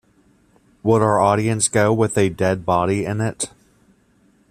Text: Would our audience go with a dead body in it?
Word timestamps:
Would 0.81 1.03
our 1.03 1.19
audience 1.19 1.67
go 1.67 1.93
with 1.93 2.17
a 2.17 2.29
dead 2.29 2.65
body 2.65 3.05
in 3.05 3.21
it? 3.21 3.51